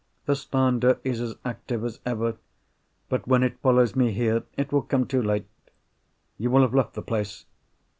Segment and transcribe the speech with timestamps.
[0.25, 2.37] "The slander is as active as ever.
[3.07, 5.45] But when it follows me here, it will come too late."
[6.39, 7.45] "You will have left the place?"